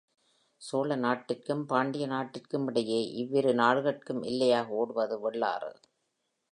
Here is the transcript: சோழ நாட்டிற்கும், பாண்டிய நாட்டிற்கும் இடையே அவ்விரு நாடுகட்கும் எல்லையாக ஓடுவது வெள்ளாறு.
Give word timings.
சோழ 0.61 0.95
நாட்டிற்கும், 0.95 1.61
பாண்டிய 1.65 2.05
நாட்டிற்கும் 2.07 2.65
இடையே 2.67 2.99
அவ்விரு 3.15 3.53
நாடுகட்கும் 3.53 4.21
எல்லையாக 4.23 4.69
ஓடுவது 4.75 5.19
வெள்ளாறு. 5.19 5.71